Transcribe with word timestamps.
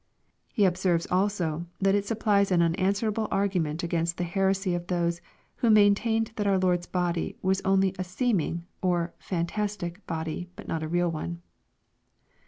He 0.51 0.65
observes 0.65 1.05
also, 1.11 1.67
that 1.79 1.93
it 1.93 2.05
supplies 2.07 2.49
an 2.49 2.63
unanswerable 2.63 3.27
argument 3.29 3.83
against 3.83 4.17
the 4.17 4.23
heresy 4.23 4.73
of 4.73 4.87
those 4.87 5.21
who 5.57 5.69
maintained 5.69 6.31
that 6.37 6.47
our 6.47 6.57
Lord's 6.57 6.87
body 6.87 7.37
was 7.43 7.61
only 7.61 7.93
a 7.99 8.03
seeming, 8.03 8.65
or" 8.81 9.13
phantastic" 9.29 10.03
body, 10.07 10.49
but 10.55 10.67
not 10.67 10.81
a 10.81 10.87
real 10.87 11.11
one. 11.11 11.43